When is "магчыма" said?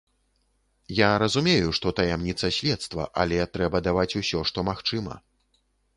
4.71-5.13